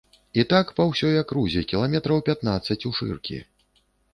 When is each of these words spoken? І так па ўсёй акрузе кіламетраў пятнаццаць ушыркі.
І 0.43 0.45
так 0.53 0.71
па 0.79 0.87
ўсёй 0.91 1.19
акрузе 1.23 1.63
кіламетраў 1.73 2.25
пятнаццаць 2.31 2.81
ушыркі. 2.91 3.37